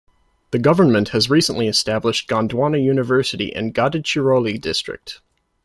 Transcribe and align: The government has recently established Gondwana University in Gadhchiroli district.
The 0.49 0.57
government 0.57 1.09
has 1.09 1.29
recently 1.29 1.67
established 1.67 2.27
Gondwana 2.27 2.83
University 2.83 3.49
in 3.49 3.71
Gadhchiroli 3.71 4.59
district. 4.59 5.21